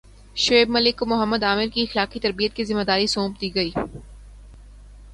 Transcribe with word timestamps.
شعیب 0.35 0.69
ملک 0.69 0.95
کو 0.99 1.05
محمد 1.05 1.43
عامر 1.43 1.67
کی 1.73 1.81
اخلاقی 1.81 2.19
تربیت 2.19 2.55
کی 2.55 2.63
ذمہ 2.63 2.83
داری 2.87 3.07
سونپ 3.07 3.41
دی 3.41 3.53
گئی 3.55 3.71